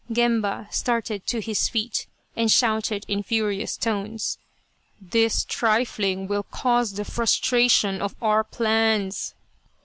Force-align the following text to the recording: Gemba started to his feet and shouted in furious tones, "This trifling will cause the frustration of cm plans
Gemba 0.11 0.67
started 0.71 1.27
to 1.27 1.39
his 1.41 1.69
feet 1.69 2.07
and 2.35 2.51
shouted 2.51 3.05
in 3.07 3.21
furious 3.21 3.77
tones, 3.77 4.39
"This 4.99 5.43
trifling 5.45 6.27
will 6.27 6.41
cause 6.41 6.93
the 6.93 7.05
frustration 7.05 8.01
of 8.01 8.19
cm 8.19 8.49
plans 8.49 9.35